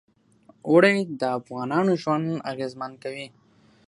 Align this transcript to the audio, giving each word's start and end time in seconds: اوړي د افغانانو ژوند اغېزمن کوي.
اوړي 0.69 0.97
د 1.19 1.21
افغانانو 1.39 1.91
ژوند 2.01 2.27
اغېزمن 2.51 2.91
کوي. 3.03 3.27